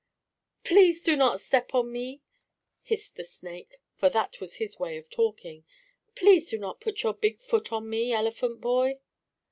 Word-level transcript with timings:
"Please 0.63 1.03
do 1.03 1.15
not 1.15 1.39
step 1.39 1.75
on 1.75 1.91
me!" 1.91 2.23
hissed 2.81 3.17
the 3.17 3.23
snake, 3.23 3.77
for 3.93 4.09
that 4.09 4.39
was 4.41 4.55
his 4.55 4.79
way 4.79 4.97
of 4.97 5.11
talking. 5.11 5.63
"Please 6.15 6.49
do 6.49 6.57
not 6.57 6.81
put 6.81 7.03
your 7.03 7.13
big 7.13 7.39
foot 7.39 7.71
on 7.71 7.87
me, 7.87 8.11
elephant 8.11 8.61
boy!" 8.61 8.97